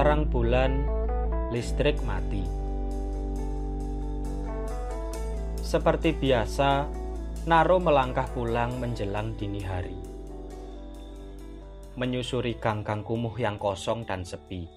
Terang 0.00 0.26
bulan, 0.32 0.72
listrik 1.52 2.00
mati. 2.08 2.40
Seperti 5.60 6.16
biasa, 6.16 6.99
Naro 7.48 7.80
melangkah 7.80 8.28
pulang 8.32 8.76
menjelang 8.76 9.32
dini 9.38 9.64
hari. 9.64 9.96
Menyusuri 11.96 12.58
gang-gang 12.60 13.00
kumuh 13.00 13.32
yang 13.40 13.56
kosong 13.56 14.04
dan 14.04 14.26
sepi. 14.26 14.68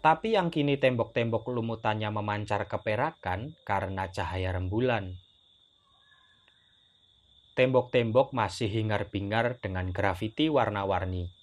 Tapi 0.00 0.38
yang 0.38 0.48
kini 0.48 0.78
tembok-tembok 0.78 1.50
lumutannya 1.50 2.08
memancar 2.08 2.64
keperakan 2.70 3.58
karena 3.66 4.08
cahaya 4.08 4.54
rembulan. 4.54 5.18
Tembok-tembok 7.56 8.32
masih 8.32 8.68
hingar-bingar 8.68 9.60
dengan 9.60 9.88
grafiti 9.92 10.48
warna-warni 10.48 11.36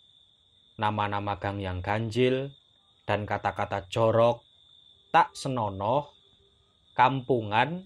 nama-nama 0.77 1.37
gang 1.37 1.61
yang 1.61 1.79
ganjil, 1.85 2.49
dan 3.05 3.27
kata-kata 3.29 3.85
jorok, 3.91 4.41
tak 5.13 5.35
senonoh, 5.37 6.09
kampungan, 6.97 7.85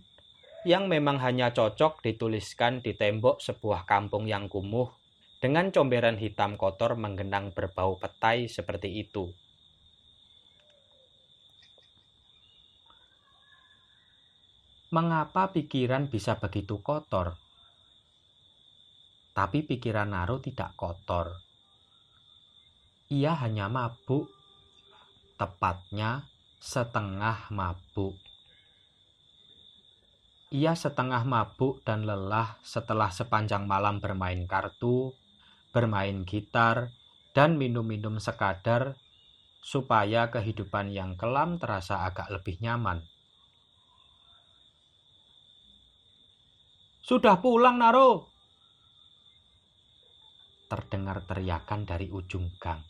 yang 0.66 0.90
memang 0.90 1.22
hanya 1.22 1.54
cocok 1.54 2.02
dituliskan 2.02 2.82
di 2.82 2.98
tembok 2.98 3.44
sebuah 3.44 3.86
kampung 3.86 4.26
yang 4.26 4.50
kumuh 4.50 4.90
dengan 5.38 5.70
comberan 5.70 6.18
hitam 6.18 6.58
kotor 6.58 6.98
menggenang 6.98 7.54
berbau 7.54 8.02
petai 8.02 8.50
seperti 8.50 9.06
itu. 9.06 9.30
Mengapa 14.90 15.52
pikiran 15.52 16.08
bisa 16.08 16.40
begitu 16.40 16.80
kotor? 16.80 17.36
Tapi 19.36 19.62
pikiran 19.62 20.10
Naro 20.10 20.42
tidak 20.42 20.74
kotor 20.74 21.48
ia 23.08 23.40
hanya 23.40 23.72
mabuk, 23.72 24.28
tepatnya 25.40 26.28
setengah 26.60 27.48
mabuk. 27.56 28.20
Ia 30.48 30.80
setengah 30.80 31.28
mabuk 31.28 31.84
dan 31.84 32.08
lelah 32.08 32.56
setelah 32.64 33.12
sepanjang 33.12 33.68
malam 33.68 34.00
bermain 34.00 34.48
kartu, 34.48 35.12
bermain 35.76 36.24
gitar, 36.24 36.96
dan 37.36 37.60
minum-minum 37.60 38.16
sekadar 38.24 38.96
supaya 39.60 40.32
kehidupan 40.32 40.96
yang 40.96 41.20
kelam 41.20 41.60
terasa 41.60 42.08
agak 42.08 42.32
lebih 42.32 42.64
nyaman. 42.64 43.04
Sudah 47.04 47.44
pulang, 47.44 47.76
Naro! 47.76 48.32
Terdengar 50.72 51.28
teriakan 51.28 51.84
dari 51.84 52.08
ujung 52.08 52.56
gang. 52.56 52.88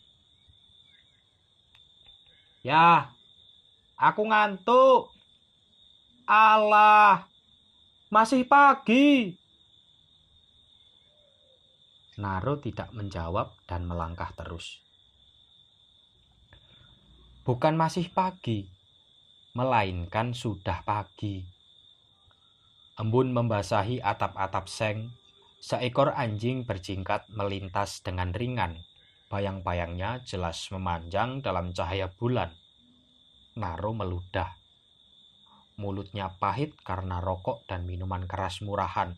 Ya, 2.62 3.10
aku 3.98 4.22
ngantuk. 4.30 5.10
Allah, 6.26 7.26
masih 8.08 8.44
pagi. 8.48 9.36
Naro 12.18 12.58
tidak 12.58 12.90
menjawab 12.90 13.54
dan 13.70 13.86
melangkah 13.86 14.28
terus. 14.34 14.82
Bukan 17.46 17.78
masih 17.78 18.10
pagi, 18.10 18.68
melainkan 19.54 20.34
sudah 20.34 20.82
pagi. 20.82 21.46
Embun 22.98 23.30
membasahi 23.30 24.02
atap-atap 24.02 24.66
seng, 24.66 25.14
seekor 25.62 26.10
anjing 26.12 26.66
berjingkat 26.66 27.30
melintas 27.30 28.02
dengan 28.02 28.34
ringan 28.34 28.82
Bayang-bayangnya 29.28 30.24
jelas 30.24 30.72
memanjang 30.72 31.44
dalam 31.44 31.76
cahaya 31.76 32.08
bulan. 32.08 32.48
Naro 33.60 33.92
meludah. 33.92 34.56
Mulutnya 35.78 36.34
pahit 36.42 36.74
karena 36.82 37.22
rokok 37.22 37.64
dan 37.70 37.86
minuman 37.86 38.26
keras 38.26 38.60
murahan. 38.60 39.14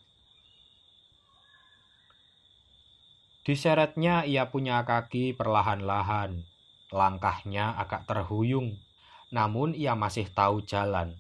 Diseretnya 3.43 4.29
ia 4.29 4.53
punya 4.53 4.85
kaki 4.85 5.33
perlahan-lahan. 5.35 6.45
Langkahnya 6.93 7.75
agak 7.81 8.05
terhuyung, 8.05 8.77
namun 9.33 9.73
ia 9.73 9.97
masih 9.97 10.29
tahu 10.29 10.63
jalan. 10.69 11.17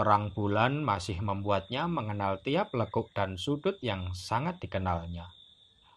Terang 0.00 0.32
bulan 0.32 0.80
masih 0.80 1.20
membuatnya 1.20 1.84
mengenal 1.84 2.40
tiap 2.40 2.72
lekuk 2.72 3.12
dan 3.12 3.36
sudut 3.36 3.76
yang 3.84 4.16
sangat 4.16 4.56
dikenalnya 4.58 5.28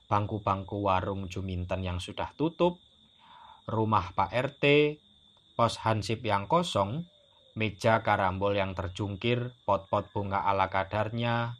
bangku-bangku 0.06 0.86
warung 0.86 1.26
Juminten 1.26 1.82
yang 1.82 1.98
sudah 1.98 2.34
tutup, 2.38 2.78
rumah 3.66 4.14
Pak 4.14 4.32
RT, 4.32 4.64
pos 5.58 5.82
hansip 5.82 6.22
yang 6.22 6.46
kosong, 6.46 7.10
meja 7.56 8.04
karambol 8.04 8.52
yang 8.54 8.76
terjungkir, 8.76 9.56
pot-pot 9.64 10.12
bunga 10.12 10.44
ala 10.44 10.68
kadarnya, 10.68 11.56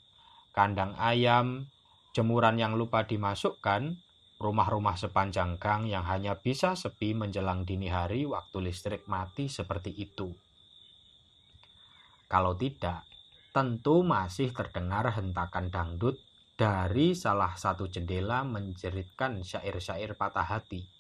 kandang 0.52 0.92
ayam, 1.00 1.72
jemuran 2.12 2.60
yang 2.60 2.76
lupa 2.76 3.08
dimasukkan, 3.08 3.96
rumah-rumah 4.36 5.00
sepanjang 5.00 5.56
gang 5.56 5.88
yang 5.88 6.04
hanya 6.04 6.36
bisa 6.36 6.76
sepi 6.76 7.16
menjelang 7.16 7.64
dini 7.64 7.88
hari 7.88 8.28
waktu 8.28 8.60
listrik 8.60 9.08
mati 9.08 9.48
seperti 9.48 9.96
itu. 9.96 10.36
Kalau 12.28 12.60
tidak, 12.60 13.08
tentu 13.56 14.04
masih 14.04 14.52
terdengar 14.52 15.08
hentakan 15.16 15.72
dangdut 15.72 16.20
dari 16.60 17.16
salah 17.16 17.56
satu 17.56 17.88
jendela 17.88 18.44
menjeritkan 18.44 19.44
syair-syair 19.44 20.16
patah 20.20 20.44
hati. 20.44 20.95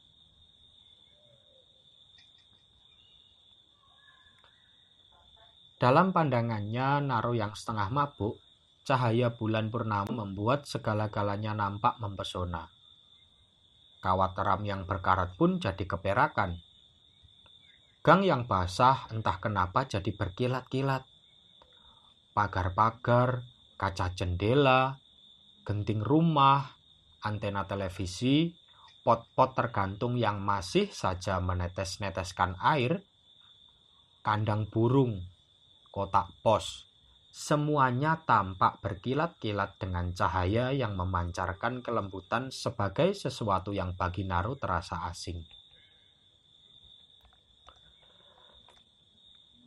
Dalam 5.76 6.16
pandangannya 6.16 7.04
Naro 7.04 7.36
yang 7.36 7.52
setengah 7.52 7.92
mabuk, 7.92 8.40
cahaya 8.88 9.36
bulan 9.36 9.68
purnama 9.68 10.24
membuat 10.24 10.64
segala-galanya 10.64 11.52
nampak 11.52 12.00
mempesona. 12.00 12.72
Kawat 14.00 14.40
ram 14.40 14.64
yang 14.64 14.88
berkarat 14.88 15.36
pun 15.36 15.60
jadi 15.60 15.84
keperakan. 15.84 16.64
Gang 18.06 18.24
yang 18.24 18.48
basah 18.48 19.12
entah 19.12 19.36
kenapa 19.44 19.84
jadi 19.84 20.16
berkilat-kilat. 20.16 21.04
Pagar-pagar, 22.32 23.44
kaca 23.76 24.16
jendela, 24.16 24.96
genting 25.68 26.00
rumah, 26.00 26.72
antena 27.20 27.68
televisi, 27.68 28.54
pot-pot 29.04 29.58
tergantung 29.58 30.16
yang 30.16 30.40
masih 30.40 30.88
saja 30.88 31.42
menetes-neteskan 31.44 32.56
air, 32.64 33.02
kandang 34.22 34.70
burung, 34.70 35.35
kotak 35.96 36.28
pos, 36.44 36.84
semuanya 37.32 38.20
tampak 38.28 38.84
berkilat-kilat 38.84 39.80
dengan 39.80 40.12
cahaya 40.12 40.76
yang 40.76 41.00
memancarkan 41.00 41.80
kelembutan 41.80 42.52
sebagai 42.52 43.16
sesuatu 43.16 43.72
yang 43.72 43.96
bagi 43.96 44.28
Naru 44.28 44.60
terasa 44.60 45.08
asing. 45.08 45.40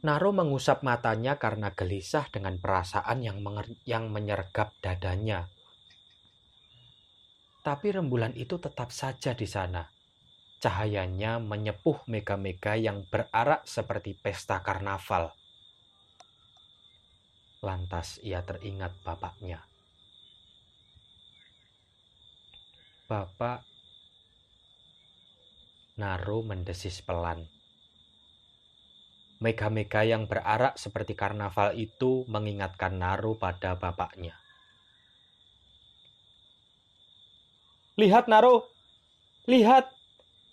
Naru 0.05 0.37
mengusap 0.37 0.85
matanya 0.85 1.41
karena 1.41 1.73
gelisah 1.73 2.29
dengan 2.29 2.61
perasaan 2.61 3.25
yang, 3.25 3.41
yang 3.89 4.13
menyergap 4.13 4.77
dadanya 4.85 5.49
tapi 7.69 7.93
rembulan 7.93 8.33
itu 8.33 8.57
tetap 8.57 8.89
saja 8.89 9.37
di 9.37 9.45
sana. 9.45 9.85
Cahayanya 10.57 11.37
menyepuh 11.37 12.09
mega-mega 12.09 12.75
yang 12.81 13.05
berarak 13.07 13.69
seperti 13.69 14.17
pesta 14.17 14.65
karnaval. 14.65 15.37
Lantas 17.59 18.23
ia 18.23 18.39
teringat 18.47 18.95
bapaknya. 19.03 19.67
Bapak, 23.09 23.65
Naro 25.99 26.47
mendesis 26.47 27.03
pelan. 27.03 27.51
Mega-mega 29.43 30.07
yang 30.07 30.31
berarak 30.31 30.79
seperti 30.79 31.19
karnaval 31.19 31.75
itu 31.75 32.23
mengingatkan 32.31 32.95
Naro 32.99 33.35
pada 33.35 33.75
bapaknya. 33.75 34.39
Lihat 37.99 38.31
Naro, 38.31 38.71
lihat, 39.51 39.91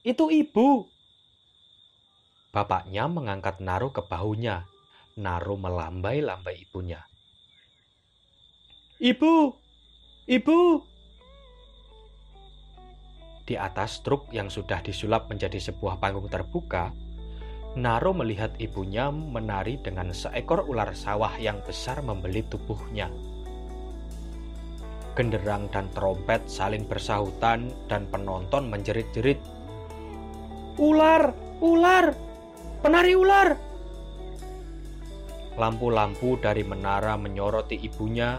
itu 0.01 0.33
ibu. 0.33 0.89
Bapaknya 2.49 3.05
mengangkat 3.05 3.61
Naro 3.61 3.93
ke 3.93 4.01
bahunya. 4.01 4.65
Naro 5.15 5.55
melambai-lambai 5.55 6.67
ibunya. 6.67 6.99
Ibu! 8.99 9.35
Ibu! 10.27 10.59
Di 13.47 13.55
atas 13.55 14.03
truk 14.03 14.27
yang 14.35 14.51
sudah 14.51 14.83
disulap 14.83 15.31
menjadi 15.31 15.55
sebuah 15.55 16.03
panggung 16.03 16.27
terbuka, 16.27 16.91
Naro 17.79 18.11
melihat 18.11 18.59
ibunya 18.59 19.07
menari 19.07 19.79
dengan 19.79 20.11
seekor 20.11 20.67
ular 20.67 20.91
sawah 20.91 21.31
yang 21.39 21.63
besar 21.63 22.03
membelit 22.03 22.51
tubuhnya. 22.51 23.07
Genderang 25.15 25.71
dan 25.71 25.87
trompet 25.95 26.43
saling 26.51 26.83
bersahutan 26.91 27.71
dan 27.87 28.03
penonton 28.11 28.67
menjerit-jerit. 28.67 29.39
Ular! 30.75 31.31
Ular! 31.63 32.11
Penari 32.83 33.15
ular! 33.15 33.64
Lampu-lampu 35.55 36.35
dari 36.39 36.67
menara 36.67 37.15
menyoroti 37.15 37.79
ibunya 37.79 38.35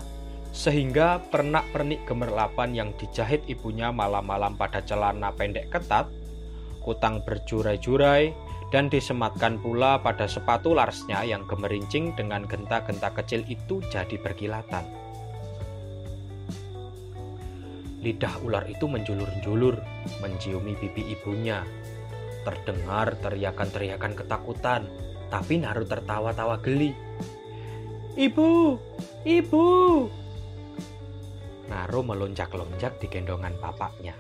sehingga 0.56 1.20
pernak-pernik 1.28 2.08
gemerlapan 2.08 2.72
yang 2.72 2.90
dijahit 2.96 3.44
ibunya 3.44 3.92
malam-malam 3.92 4.56
pada 4.56 4.80
celana 4.80 5.28
pendek 5.36 5.68
ketat, 5.68 6.08
kutang 6.80 7.20
berjurai-jurai, 7.28 8.32
dan 8.72 8.88
disematkan 8.88 9.60
pula 9.60 10.00
pada 10.00 10.24
sepatu 10.24 10.72
larsnya 10.72 11.22
yang 11.22 11.44
gemerincing 11.44 12.16
dengan 12.16 12.48
genta-genta 12.48 13.12
kecil 13.14 13.44
itu 13.46 13.84
jadi 13.92 14.16
berkilatan. 14.16 14.84
Lidah 18.00 18.34
ular 18.42 18.64
itu 18.70 18.86
menjulur-julur, 18.88 19.76
menciumi 20.22 20.72
pipi 20.78 21.04
ibunya. 21.14 21.66
Terdengar 22.46 23.18
teriakan-teriakan 23.18 24.12
ketakutan, 24.14 24.86
tapi 25.28 25.62
Naru 25.62 25.86
tertawa-tawa 25.86 26.58
geli. 26.62 26.94
Ibu, 28.16 28.50
ibu. 29.28 29.64
Naru 31.66 32.00
melonjak-lonjak 32.06 32.98
di 33.02 33.06
gendongan 33.10 33.54
bapaknya. 33.58 34.14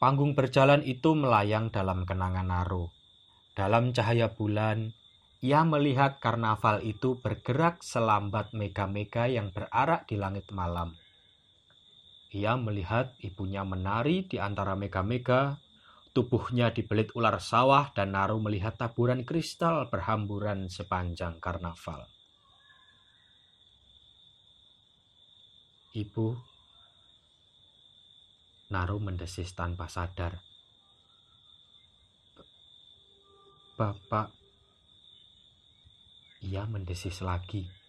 Panggung 0.00 0.32
berjalan 0.32 0.80
itu 0.80 1.12
melayang 1.12 1.68
dalam 1.68 2.08
kenangan 2.08 2.48
Naru. 2.48 2.88
Dalam 3.52 3.92
cahaya 3.92 4.32
bulan, 4.32 4.96
ia 5.44 5.64
melihat 5.64 6.20
karnaval 6.20 6.80
itu 6.84 7.20
bergerak 7.20 7.84
selambat 7.84 8.52
mega-mega 8.56 9.28
yang 9.28 9.52
berarak 9.52 10.08
di 10.08 10.16
langit 10.16 10.48
malam. 10.52 10.99
Ia 12.30 12.54
melihat 12.54 13.18
ibunya 13.18 13.66
menari 13.66 14.22
di 14.22 14.38
antara 14.38 14.78
mega-mega, 14.78 15.58
tubuhnya 16.14 16.70
dibelit 16.70 17.10
ular 17.18 17.42
sawah 17.42 17.90
dan 17.90 18.14
Naru 18.14 18.38
melihat 18.38 18.78
taburan 18.78 19.26
kristal 19.26 19.90
berhamburan 19.90 20.70
sepanjang 20.70 21.42
karnaval. 21.42 22.06
Ibu, 25.90 26.38
Naru 28.70 29.02
mendesis 29.02 29.50
tanpa 29.58 29.90
sadar. 29.90 30.38
Bapak, 33.74 34.30
ia 36.46 36.62
mendesis 36.70 37.26
lagi. 37.26 37.79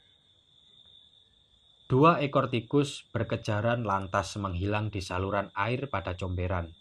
Dua 1.91 2.23
ekor 2.23 2.47
tikus 2.47 3.03
berkejaran 3.11 3.83
lantas 3.83 4.39
menghilang 4.39 4.87
di 4.87 5.03
saluran 5.03 5.51
air 5.51 5.91
pada 5.91 6.15
comberan. 6.15 6.71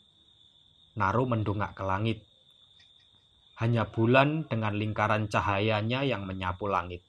Naru 0.94 1.26
mendungak 1.26 1.74
ke 1.74 1.82
langit. 1.82 2.22
Hanya 3.58 3.90
bulan 3.90 4.46
dengan 4.46 4.78
lingkaran 4.78 5.26
cahayanya 5.26 6.06
yang 6.06 6.30
menyapu 6.30 6.70
langit. 6.70 7.02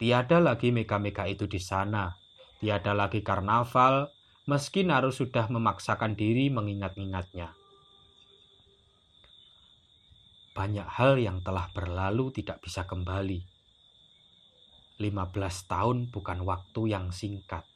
Tiada 0.00 0.40
lagi 0.40 0.72
mega-mega 0.72 1.28
itu 1.28 1.44
di 1.44 1.60
sana. 1.60 2.16
Tiada 2.56 2.96
lagi 2.96 3.20
karnaval, 3.20 4.08
meski 4.48 4.88
Naru 4.88 5.12
sudah 5.12 5.52
memaksakan 5.52 6.16
diri 6.16 6.48
mengingat-ingatnya. 6.48 7.52
Banyak 10.56 10.88
hal 10.88 11.20
yang 11.20 11.44
telah 11.44 11.68
berlalu 11.68 12.32
tidak 12.32 12.64
bisa 12.64 12.88
kembali 12.88 13.55
15 14.96 15.68
tahun 15.68 16.08
bukan 16.08 16.38
waktu 16.48 16.80
yang 16.88 17.12
singkat. 17.12 17.68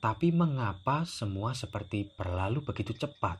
Tapi 0.00 0.32
mengapa 0.32 1.04
semua 1.04 1.52
seperti 1.52 2.08
berlalu 2.16 2.64
begitu 2.64 2.96
cepat? 2.96 3.36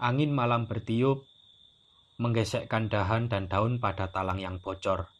Angin 0.00 0.32
malam 0.32 0.64
bertiup, 0.64 1.28
menggesekkan 2.16 2.88
dahan 2.88 3.28
dan 3.28 3.52
daun 3.52 3.82
pada 3.82 4.08
talang 4.08 4.40
yang 4.40 4.56
bocor. 4.62 5.12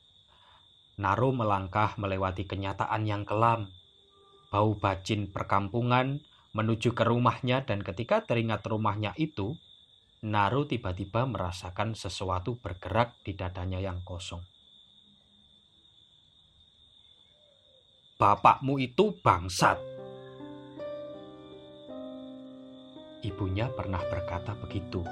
Naru 0.96 1.36
melangkah 1.36 1.92
melewati 2.00 2.48
kenyataan 2.48 3.04
yang 3.04 3.28
kelam. 3.28 3.68
Bau 4.48 4.72
bacin 4.72 5.28
perkampungan 5.28 6.24
menuju 6.56 6.96
ke 6.96 7.04
rumahnya 7.04 7.68
dan 7.68 7.84
ketika 7.84 8.24
teringat 8.24 8.64
rumahnya 8.64 9.12
itu, 9.20 9.52
Naru 10.24 10.66
tiba-tiba 10.66 11.28
merasakan 11.30 11.94
sesuatu 11.94 12.58
bergerak 12.58 13.14
di 13.22 13.38
dadanya 13.38 13.78
yang 13.78 14.02
kosong. 14.02 14.57
Bapakmu 18.18 18.82
itu 18.82 19.14
bangsat. 19.22 19.78
Ibunya 23.22 23.70
pernah 23.70 24.02
berkata 24.10 24.58
begitu. 24.58 25.06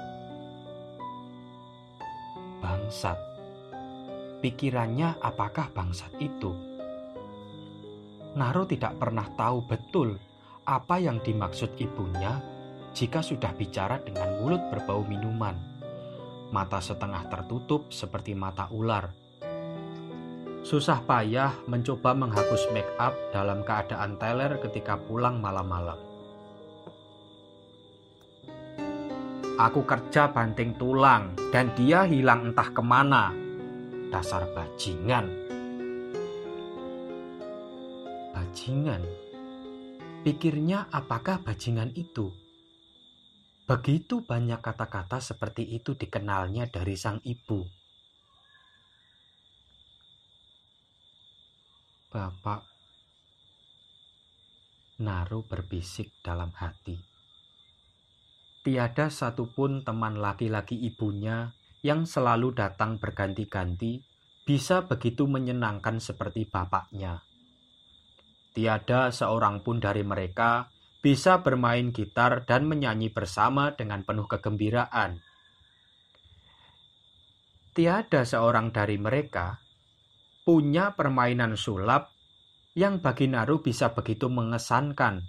Bangsat. 2.59 3.15
Pikirannya 4.43 5.23
apakah 5.23 5.71
bangsat 5.71 6.19
itu? 6.19 6.51
Naro 8.35 8.67
tidak 8.67 8.99
pernah 8.99 9.31
tahu 9.39 9.63
betul 9.63 10.19
apa 10.67 10.99
yang 10.99 11.23
dimaksud 11.23 11.79
ibunya 11.79 12.43
jika 12.91 13.23
sudah 13.23 13.55
bicara 13.55 14.03
dengan 14.03 14.35
mulut 14.43 14.67
berbau 14.67 15.07
minuman. 15.07 15.55
Mata 16.51 16.83
setengah 16.83 17.23
tertutup 17.31 17.87
seperti 17.87 18.35
mata 18.35 18.67
ular 18.67 19.26
Susah 20.67 20.99
payah 20.99 21.55
mencoba 21.71 22.11
menghapus 22.11 22.67
make 22.75 22.91
up 22.99 23.15
dalam 23.31 23.63
keadaan 23.63 24.19
teler 24.19 24.59
ketika 24.59 24.99
pulang 24.99 25.39
malam-malam. 25.39 25.95
Aku 29.55 29.87
kerja 29.87 30.27
banting 30.27 30.75
tulang 30.75 31.31
dan 31.55 31.71
dia 31.79 32.03
hilang 32.03 32.51
entah 32.51 32.67
ke 32.67 32.83
mana. 32.83 33.31
Dasar 34.11 34.43
bajingan. 34.51 35.31
Bajingan? 38.35 39.07
Pikirnya 40.27 40.91
apakah 40.91 41.47
bajingan 41.47 41.95
itu? 41.95 42.27
Begitu 43.71 44.19
banyak 44.19 44.59
kata-kata 44.59 45.23
seperti 45.23 45.63
itu 45.63 45.95
dikenalnya 45.95 46.67
dari 46.67 46.99
sang 46.99 47.23
ibu. 47.23 47.76
Bapak, 52.07 52.63
Naru 55.03 55.43
berbisik 55.43 56.15
dalam 56.23 56.55
hati. 56.55 56.95
Tiada 58.63 59.11
satupun 59.11 59.83
teman 59.83 60.15
laki-laki 60.15 60.79
ibunya 60.87 61.51
yang 61.83 62.07
selalu 62.07 62.55
datang 62.55 62.95
berganti-ganti 62.95 63.99
bisa 64.47 64.87
begitu 64.87 65.27
menyenangkan 65.27 65.99
seperti 65.99 66.47
bapaknya. 66.47 67.27
Tiada 68.55 69.11
seorang 69.11 69.59
pun 69.59 69.83
dari 69.83 70.07
mereka 70.07 70.71
bisa 71.03 71.43
bermain 71.43 71.91
gitar 71.91 72.47
dan 72.47 72.71
menyanyi 72.71 73.11
bersama 73.11 73.75
dengan 73.75 74.07
penuh 74.07 74.31
kegembiraan. 74.31 75.19
Tiada 77.75 78.23
seorang 78.23 78.71
dari 78.71 78.95
mereka 78.95 79.66
punya 80.47 80.95
permainan 80.95 81.59
sulap 81.59 82.15
yang 82.71 83.03
bagi 83.03 83.27
Naru 83.27 83.59
bisa 83.59 83.91
begitu 83.91 84.31
mengesankan. 84.31 85.27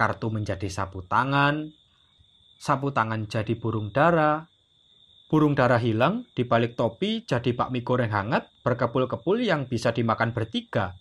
Kartu 0.00 0.32
menjadi 0.32 0.64
sapu 0.72 1.04
tangan, 1.04 1.68
sapu 2.56 2.88
tangan 2.88 3.28
jadi 3.28 3.52
burung 3.52 3.92
dara, 3.92 4.48
burung 5.28 5.52
dara 5.52 5.76
hilang 5.76 6.24
di 6.32 6.48
balik 6.48 6.72
topi 6.72 7.28
jadi 7.28 7.52
bakmi 7.52 7.84
goreng 7.84 8.16
hangat 8.16 8.48
berkepul-kepul 8.64 9.44
yang 9.44 9.68
bisa 9.68 9.92
dimakan 9.92 10.32
bertiga. 10.32 10.96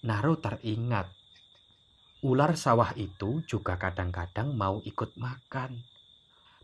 Naru 0.00 0.40
teringat, 0.40 1.12
ular 2.24 2.56
sawah 2.56 2.96
itu 2.96 3.44
juga 3.44 3.76
kadang-kadang 3.76 4.56
mau 4.56 4.80
ikut 4.80 5.12
makan, 5.20 5.84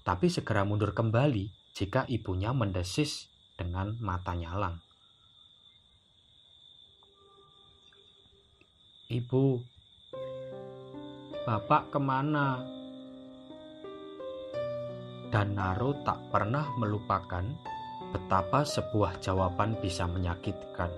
tapi 0.09 0.33
segera 0.33 0.64
mundur 0.64 0.97
kembali 0.97 1.52
jika 1.76 2.09
ibunya 2.09 2.57
mendesis 2.57 3.28
dengan 3.61 4.00
mata 4.00 4.33
nyalang. 4.33 4.81
Ibu, 9.12 9.61
Bapak 11.45 11.92
ke 11.92 12.00
mana? 12.00 12.64
Dan 15.28 15.52
Naro 15.52 16.00
tak 16.00 16.33
pernah 16.33 16.73
melupakan 16.81 17.45
betapa 18.09 18.64
sebuah 18.64 19.21
jawaban 19.21 19.76
bisa 19.85 20.09
menyakitkan. 20.09 20.88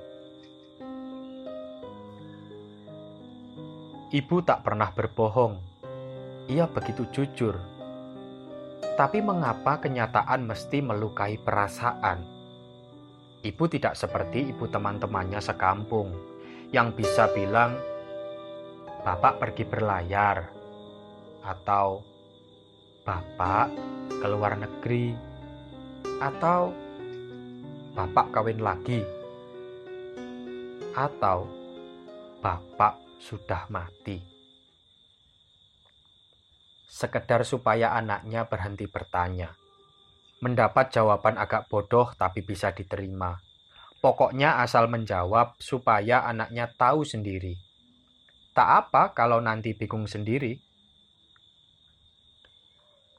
Ibu 4.14 4.36
tak 4.46 4.62
pernah 4.62 4.94
berbohong. 4.94 5.58
Ia 6.54 6.70
begitu 6.70 7.10
jujur. 7.10 7.58
Tapi 8.94 9.18
mengapa 9.26 9.82
kenyataan 9.82 10.46
mesti 10.46 10.78
melukai 10.86 11.34
perasaan? 11.42 12.22
Ibu 13.42 13.64
tidak 13.66 13.98
seperti 13.98 14.54
ibu 14.54 14.70
teman-temannya 14.70 15.42
sekampung 15.42 16.14
yang 16.70 16.94
bisa 16.94 17.26
bilang, 17.34 17.74
"Bapak 19.04 19.36
pergi 19.36 19.68
berlayar," 19.68 20.48
atau 21.44 22.00
"Bapak 23.04 23.68
ke 24.08 24.26
luar 24.32 24.56
negeri," 24.56 25.12
atau 26.24 26.72
"Bapak 27.92 28.32
kawin 28.32 28.64
lagi," 28.64 29.04
atau 30.96 31.44
"Bapak 32.40 33.20
sudah 33.20 33.68
mati. 33.68 34.24
Sekedar 36.88 37.44
supaya 37.44 37.92
anaknya 37.92 38.46
berhenti 38.46 38.86
bertanya. 38.86 39.52
Mendapat 40.40 40.94
jawaban 40.94 41.36
agak 41.36 41.66
bodoh 41.68 42.08
tapi 42.16 42.40
bisa 42.40 42.70
diterima. 42.70 43.36
Pokoknya 43.98 44.62
asal 44.62 44.86
menjawab 44.86 45.56
supaya 45.58 46.22
anaknya 46.22 46.70
tahu 46.72 47.02
sendiri. 47.02 47.73
Tak 48.54 48.68
apa 48.86 49.10
kalau 49.18 49.42
nanti 49.42 49.74
bingung 49.74 50.06
sendiri. 50.06 50.62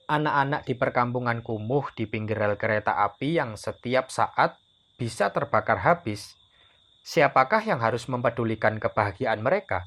Anak-anak 0.08 0.63
di 0.63 0.74
perkampungan 0.80 1.44
kumuh 1.44 1.92
di 1.92 2.08
pinggir 2.08 2.39
rel 2.39 2.56
kereta 2.56 3.04
api 3.04 3.36
yang 3.36 3.60
setiap 3.60 4.08
saat 4.08 4.56
bisa 4.96 5.36
terbakar 5.36 5.84
habis 5.84 6.39
siapakah 7.06 7.62
yang 7.62 7.77
harus 7.84 8.10
mempedulikan 8.10 8.82
kebahagiaan 8.82 9.46
mereka? 9.46 9.86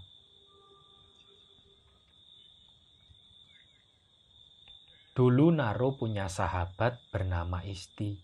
Dulu 5.18 5.50
Naro 5.50 5.98
punya 5.98 6.30
sahabat 6.30 7.02
bernama 7.10 7.66
Isti. 7.66 8.22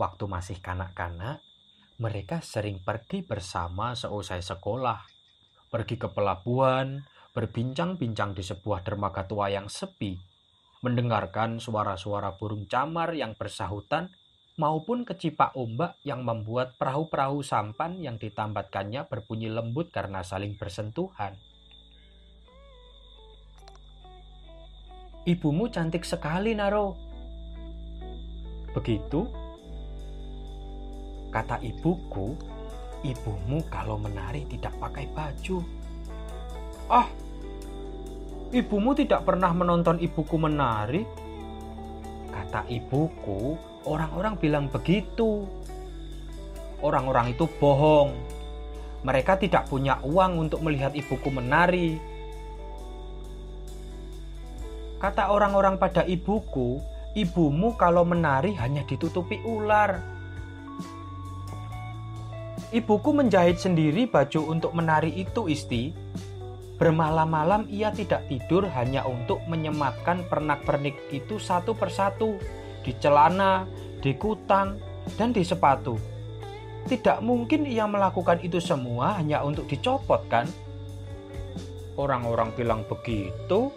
Waktu 0.00 0.24
masih 0.24 0.64
kanak-kanak, 0.64 1.44
mereka 2.00 2.40
sering 2.40 2.80
pergi 2.80 3.20
bersama 3.20 3.92
seusai 3.92 4.40
sekolah. 4.40 5.11
Pergi 5.72 5.96
ke 5.96 6.04
pelabuhan, 6.12 7.00
berbincang-bincang 7.32 8.36
di 8.36 8.44
sebuah 8.44 8.84
dermaga 8.84 9.24
tua 9.24 9.48
yang 9.48 9.72
sepi, 9.72 10.20
mendengarkan 10.84 11.56
suara-suara 11.56 12.36
burung 12.36 12.68
camar 12.68 13.16
yang 13.16 13.32
bersahutan 13.32 14.12
maupun 14.60 15.08
kecipak 15.08 15.56
ombak 15.56 15.96
yang 16.04 16.28
membuat 16.28 16.76
perahu-perahu 16.76 17.40
sampan 17.40 17.96
yang 18.04 18.20
ditambatkannya 18.20 19.08
berbunyi 19.08 19.48
lembut 19.48 19.88
karena 19.88 20.20
saling 20.20 20.60
bersentuhan. 20.60 21.40
Ibumu 25.24 25.72
cantik 25.72 26.04
sekali, 26.04 26.52
Naro. 26.52 26.98
Begitu, 28.76 29.24
kata 31.32 31.64
ibuku, 31.64 32.36
ibumu 33.02 33.62
kalau 33.70 33.98
menari 33.98 34.46
tidak 34.46 34.74
pakai 34.78 35.10
baju. 35.10 35.58
Ah, 36.90 37.06
ibumu 38.54 38.94
tidak 38.94 39.26
pernah 39.26 39.50
menonton 39.50 39.98
ibuku 39.98 40.36
menari? 40.38 41.02
Kata 42.32 42.66
ibuku, 42.70 43.58
orang-orang 43.86 44.34
bilang 44.38 44.66
begitu. 44.70 45.46
Orang-orang 46.82 47.30
itu 47.30 47.46
bohong. 47.46 48.10
Mereka 49.02 49.38
tidak 49.38 49.70
punya 49.70 49.98
uang 50.02 50.46
untuk 50.48 50.62
melihat 50.62 50.94
ibuku 50.94 51.30
menari. 51.30 51.98
Kata 55.02 55.34
orang-orang 55.34 55.78
pada 55.82 56.06
ibuku, 56.06 56.78
ibumu 57.18 57.74
kalau 57.74 58.06
menari 58.06 58.54
hanya 58.54 58.86
ditutupi 58.86 59.42
ular. 59.42 60.11
Ibuku 62.72 63.12
menjahit 63.12 63.60
sendiri 63.60 64.08
baju 64.08 64.48
untuk 64.48 64.72
menari 64.72 65.12
itu, 65.12 65.44
Isti. 65.44 65.92
Bermalam-malam 66.80 67.68
ia 67.68 67.92
tidak 67.92 68.24
tidur 68.32 68.64
hanya 68.72 69.04
untuk 69.04 69.44
menyematkan 69.44 70.24
pernak-pernik 70.24 70.96
itu 71.12 71.36
satu 71.36 71.76
persatu 71.76 72.40
di 72.80 72.96
celana, 72.96 73.68
di 74.00 74.16
kutang, 74.16 74.80
dan 75.20 75.36
di 75.36 75.44
sepatu. 75.44 76.00
Tidak 76.88 77.20
mungkin 77.20 77.68
ia 77.68 77.84
melakukan 77.84 78.40
itu 78.40 78.56
semua 78.56 79.20
hanya 79.20 79.44
untuk 79.44 79.68
dicopot, 79.68 80.24
kan? 80.32 80.48
Orang-orang 82.00 82.56
bilang 82.56 82.88
begitu. 82.88 83.68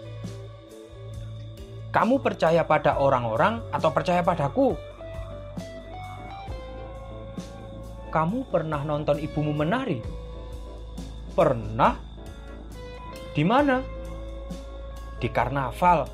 Kamu 1.91 2.23
percaya 2.23 2.63
pada 2.63 2.95
orang-orang 2.95 3.59
atau 3.75 3.91
percaya 3.91 4.23
padaku? 4.23 4.94
Kamu 8.15 8.47
pernah 8.47 8.79
nonton 8.79 9.19
ibumu 9.19 9.51
menari? 9.51 9.99
Pernah? 11.35 11.99
Di 13.35 13.43
mana? 13.43 13.83
Di 15.19 15.27
karnaval 15.27 16.07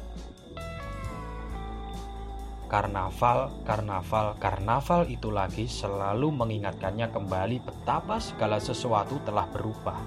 Karnaval, 2.66 3.54
karnaval, 3.62 4.34
karnaval 4.42 5.14
itu 5.14 5.30
lagi 5.30 5.70
selalu 5.70 6.34
mengingatkannya 6.34 7.14
kembali 7.14 7.62
betapa 7.62 8.18
segala 8.18 8.58
sesuatu 8.58 9.22
telah 9.22 9.46
berubah. 9.54 10.02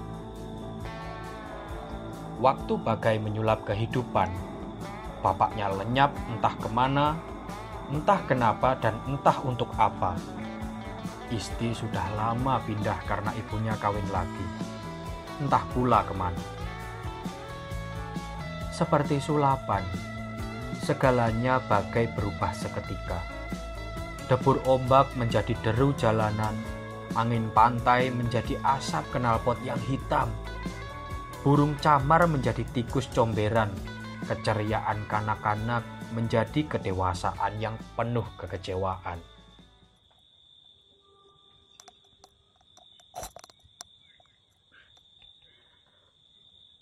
Waktu 2.43 2.75
bagai 2.75 3.23
menyulap 3.23 3.63
kehidupan, 3.63 4.27
bapaknya 5.23 5.71
lenyap 5.71 6.11
entah 6.27 6.59
ke 6.59 6.67
mana, 6.67 7.15
entah 7.87 8.19
kenapa 8.27 8.75
dan 8.83 8.99
entah 9.07 9.39
untuk 9.47 9.71
apa. 9.79 10.43
Isti 11.33 11.73
sudah 11.73 12.05
lama 12.13 12.61
pindah 12.61 13.01
karena 13.09 13.33
ibunya 13.33 13.73
kawin 13.81 14.05
lagi. 14.13 14.45
Entah 15.41 15.65
pula 15.73 16.05
ke 16.05 16.13
mana. 16.13 16.43
Seperti 18.69 19.17
sulapan, 19.23 19.81
segalanya 20.83 21.63
bagai 21.65 22.11
berubah 22.13 22.51
seketika. 22.51 23.23
Debur 24.29 24.61
ombak 24.69 25.13
menjadi 25.17 25.55
deru 25.65 25.95
jalanan, 25.97 26.53
angin 27.15 27.49
pantai 27.55 28.11
menjadi 28.11 28.59
asap 28.61 29.15
knalpot 29.15 29.57
yang 29.65 29.79
hitam. 29.85 30.29
Burung 31.41 31.77
camar 31.81 32.25
menjadi 32.25 32.65
tikus 32.73 33.05
comberan, 33.13 33.69
keceriaan 34.25 35.05
kanak-kanak 35.05 35.85
menjadi 36.13 36.65
kedewasaan 36.65 37.57
yang 37.61 37.77
penuh 37.93 38.25
kekecewaan. 38.37 39.34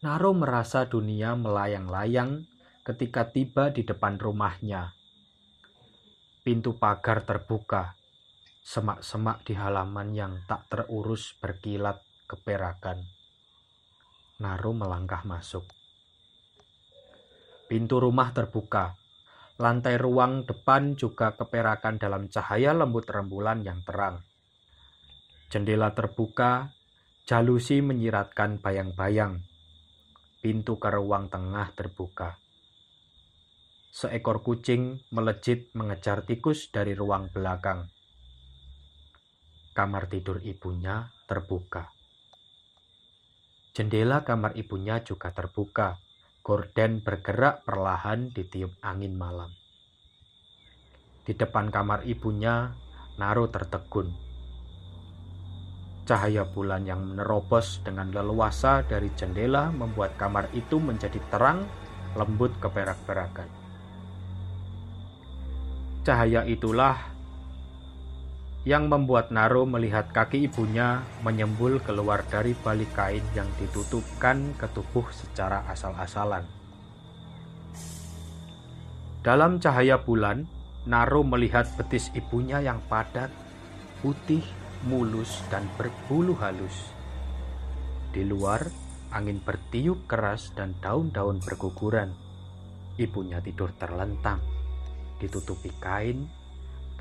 Naro 0.04 0.36
merasa 0.36 0.84
dunia 0.84 1.32
melayang-layang 1.32 2.44
ketika 2.84 3.32
tiba 3.32 3.72
di 3.72 3.88
depan 3.88 4.20
rumahnya. 4.20 4.92
Pintu 6.44 6.76
pagar 6.76 7.24
terbuka, 7.24 7.96
semak-semak 8.68 9.48
di 9.48 9.56
halaman 9.56 10.12
yang 10.12 10.44
tak 10.44 10.68
terurus 10.68 11.32
berkilat 11.40 12.04
keperakan. 12.28 13.00
Naru 14.44 14.76
melangkah 14.76 15.24
masuk. 15.24 15.64
Pintu 17.72 18.04
rumah 18.04 18.36
terbuka, 18.36 19.00
lantai 19.56 19.96
ruang 19.96 20.44
depan 20.44 21.00
juga 21.00 21.32
keperakan 21.32 21.96
dalam 21.96 22.28
cahaya 22.28 22.76
lembut 22.76 23.08
rembulan 23.08 23.64
yang 23.64 23.80
terang. 23.88 24.20
Jendela 25.48 25.96
terbuka, 25.96 26.76
jalusi 27.24 27.80
menyiratkan 27.80 28.60
bayang-bayang. 28.60 29.53
Pintu 30.44 30.76
ke 30.76 30.92
ruang 30.92 31.32
tengah 31.32 31.72
terbuka. 31.72 32.36
Seekor 33.96 34.44
kucing 34.44 35.00
melejit 35.08 35.72
mengejar 35.72 36.28
tikus 36.28 36.68
dari 36.68 36.92
ruang 36.92 37.32
belakang. 37.32 37.88
Kamar 39.72 40.12
tidur 40.12 40.44
ibunya 40.44 41.16
terbuka. 41.32 41.96
Jendela 43.72 44.28
kamar 44.28 44.60
ibunya 44.60 45.00
juga 45.00 45.32
terbuka. 45.32 46.04
Gorden 46.44 47.00
bergerak 47.00 47.64
perlahan 47.64 48.28
ditiup 48.36 48.76
angin 48.84 49.16
malam. 49.16 49.56
Di 51.24 51.40
depan 51.40 51.72
kamar 51.72 52.04
ibunya, 52.04 52.76
Naro 53.16 53.48
tertegun. 53.48 54.33
Cahaya 56.04 56.44
bulan 56.44 56.84
yang 56.84 57.00
menerobos 57.00 57.80
dengan 57.80 58.12
leluasa 58.12 58.84
dari 58.84 59.08
jendela 59.16 59.72
membuat 59.72 60.20
kamar 60.20 60.52
itu 60.52 60.76
menjadi 60.76 61.16
terang, 61.32 61.64
lembut 62.20 62.52
keperak-perakan. 62.60 63.48
Cahaya 66.04 66.44
itulah 66.44 67.00
yang 68.68 68.92
membuat 68.92 69.32
Naro 69.32 69.64
melihat 69.64 70.12
kaki 70.12 70.48
ibunya 70.48 71.04
menyembul 71.24 71.80
keluar 71.84 72.24
dari 72.28 72.52
balik 72.52 72.92
kain 72.96 73.24
yang 73.32 73.48
ditutupkan 73.60 74.56
ke 74.60 74.68
tubuh 74.76 75.08
secara 75.12 75.64
asal-asalan. 75.72 76.44
Dalam 79.24 79.64
cahaya 79.64 80.00
bulan, 80.04 80.44
Naro 80.84 81.24
melihat 81.24 81.64
betis 81.80 82.12
ibunya 82.12 82.60
yang 82.60 82.84
padat, 82.92 83.32
putih, 84.04 84.44
mulus, 84.86 85.44
dan 85.48 85.68
berbulu 85.76 86.36
halus. 86.40 86.92
Di 88.12 88.22
luar, 88.28 88.68
angin 89.14 89.42
bertiup 89.42 90.06
keras 90.06 90.54
dan 90.54 90.76
daun-daun 90.84 91.40
berguguran. 91.42 92.14
Ibunya 93.00 93.42
tidur 93.42 93.74
terlentang, 93.80 94.40
ditutupi 95.18 95.74
kain 95.82 96.44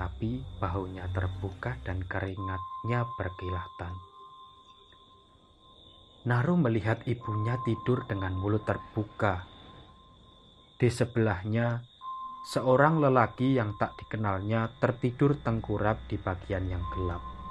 tapi 0.03 0.41
bahunya 0.59 1.05
terbuka 1.13 1.77
dan 1.85 2.03
keringatnya 2.03 3.07
berkilatan. 3.15 3.95
Naru 6.23 6.55
melihat 6.55 7.03
ibunya 7.07 7.59
tidur 7.67 8.07
dengan 8.07 8.35
mulut 8.39 8.63
terbuka. 8.63 9.47
Di 10.79 10.87
sebelahnya, 10.87 11.83
seorang 12.47 13.03
lelaki 13.03 13.59
yang 13.59 13.75
tak 13.79 13.99
dikenalnya 13.99 14.71
tertidur 14.79 15.39
tengkurap 15.43 16.07
di 16.07 16.19
bagian 16.19 16.67
yang 16.67 16.83
gelap. 16.95 17.42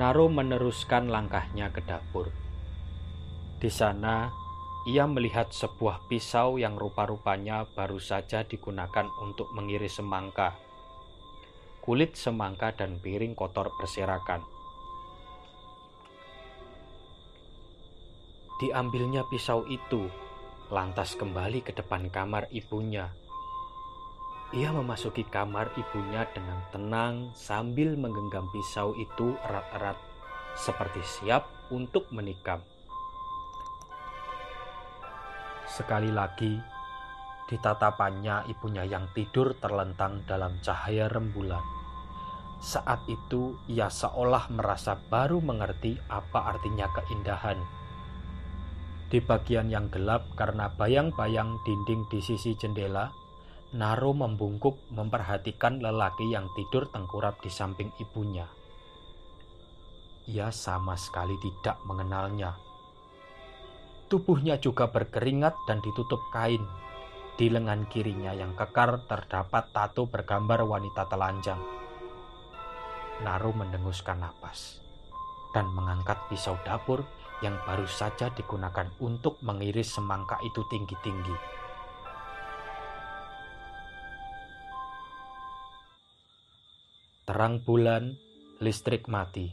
Naru 0.00 0.32
meneruskan 0.32 1.12
langkahnya 1.12 1.68
ke 1.76 1.84
dapur. 1.84 2.32
Di 3.60 3.68
sana, 3.68 4.32
ia 4.88 5.04
melihat 5.04 5.52
sebuah 5.52 6.08
pisau 6.08 6.56
yang 6.56 6.80
rupa-rupanya 6.80 7.68
baru 7.76 8.00
saja 8.00 8.40
digunakan 8.48 9.04
untuk 9.20 9.52
mengiris 9.52 10.00
semangka. 10.00 10.56
Kulit 11.84 12.16
semangka 12.16 12.72
dan 12.72 12.96
piring 12.96 13.36
kotor 13.36 13.68
berserakan. 13.76 14.40
Diambilnya 18.56 19.28
pisau 19.28 19.68
itu, 19.68 20.08
lantas 20.72 21.12
kembali 21.12 21.60
ke 21.60 21.76
depan 21.76 22.08
kamar 22.08 22.48
ibunya. 22.48 23.19
Ia 24.50 24.74
memasuki 24.74 25.22
kamar 25.30 25.70
ibunya 25.78 26.26
dengan 26.34 26.58
tenang 26.74 27.30
sambil 27.38 27.94
menggenggam 27.94 28.50
pisau 28.50 28.90
itu 28.98 29.38
erat-erat, 29.46 29.94
seperti 30.58 30.98
siap 31.06 31.46
untuk 31.70 32.10
menikam. 32.10 32.58
Sekali 35.70 36.10
lagi, 36.10 36.58
di 37.46 37.56
tatapannya 37.62 38.50
ibunya 38.50 38.82
yang 38.82 39.06
tidur 39.14 39.54
terlentang 39.62 40.26
dalam 40.26 40.58
cahaya 40.66 41.06
rembulan. 41.06 41.62
Saat 42.58 43.06
itu 43.06 43.54
ia 43.70 43.86
seolah 43.86 44.50
merasa 44.50 44.98
baru 44.98 45.38
mengerti 45.38 45.94
apa 46.10 46.58
artinya 46.58 46.90
keindahan. 46.90 47.58
Di 49.06 49.22
bagian 49.22 49.70
yang 49.70 49.86
gelap 49.94 50.26
karena 50.34 50.66
bayang-bayang 50.74 51.54
dinding 51.62 52.02
di 52.10 52.18
sisi 52.18 52.58
jendela, 52.58 53.14
Naro 53.70 54.10
membungkuk 54.10 54.90
memperhatikan 54.90 55.78
lelaki 55.78 56.26
yang 56.26 56.50
tidur 56.58 56.90
tengkurap 56.90 57.38
di 57.38 57.46
samping 57.46 57.94
ibunya. 58.02 58.42
Ia 60.26 60.50
sama 60.50 60.98
sekali 60.98 61.38
tidak 61.38 61.78
mengenalnya. 61.86 62.58
Tubuhnya 64.10 64.58
juga 64.58 64.90
berkeringat 64.90 65.54
dan 65.70 65.78
ditutup 65.86 66.18
kain. 66.34 66.66
Di 67.38 67.46
lengan 67.46 67.86
kirinya 67.86 68.34
yang 68.34 68.58
kekar 68.58 69.06
terdapat 69.06 69.70
tato 69.70 70.10
bergambar 70.10 70.66
wanita 70.66 71.06
telanjang. 71.06 71.62
Naru 73.22 73.54
mendenguskan 73.54 74.18
napas 74.18 74.82
dan 75.54 75.70
mengangkat 75.70 76.18
pisau 76.26 76.58
dapur 76.66 77.06
yang 77.38 77.54
baru 77.70 77.86
saja 77.86 78.34
digunakan 78.34 78.90
untuk 78.98 79.38
mengiris 79.46 79.94
semangka 79.94 80.42
itu 80.42 80.66
tinggi-tinggi. 80.66 81.59
Terang 87.28 87.60
bulan, 87.60 88.16
listrik 88.64 89.04
mati. 89.04 89.52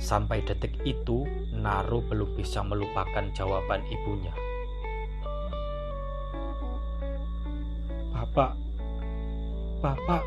Sampai 0.00 0.40
detik 0.40 0.80
itu, 0.88 1.28
Naru 1.52 2.00
belum 2.08 2.32
bisa 2.40 2.64
melupakan 2.64 3.28
jawaban 3.36 3.84
ibunya. 3.84 4.32
Bapak, 8.16 8.56
Bapak, 9.84 10.24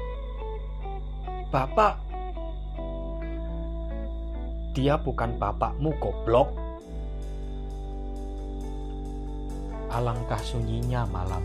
Bapak. 1.50 1.94
Dia 4.78 5.02
bukan 5.02 5.42
bapakmu, 5.42 5.90
goblok. 5.98 6.54
Alangkah 9.90 10.40
sunyinya 10.44 11.10
malam. 11.10 11.42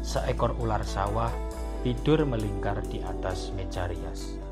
Seekor 0.00 0.56
ular 0.56 0.80
sawah 0.80 1.49
tidur 1.80 2.28
melingkar 2.28 2.84
di 2.92 3.00
atas 3.00 3.48
meja 3.56 3.88
rias. 3.88 4.49